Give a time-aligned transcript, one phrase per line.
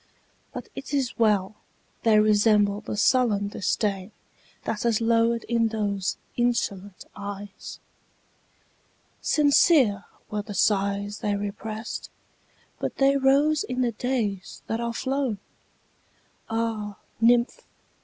[0.51, 4.11] But 't is well!—they resemble the sullen disdainThat
[4.81, 7.77] has lowered in those insolent eyes.
[9.21, 12.09] Sincere were the sighs they represt,
[12.79, 15.37] But they rose in the days that are flown!
[16.49, 17.61] Ah, nymph!